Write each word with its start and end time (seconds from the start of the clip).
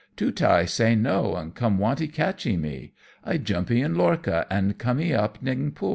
Tootai 0.17 0.65
say 0.65 0.95
no, 0.95 1.35
and 1.35 1.53
come 1.53 1.77
wantee 1.77 2.07
catchee 2.07 2.57
me. 2.57 2.93
I 3.23 3.37
jumpee 3.37 3.81
in 3.81 3.93
lorcha, 3.93 4.47
and 4.49 4.75
comee 4.79 5.13
up 5.15 5.37
Ningpo. 5.43 5.89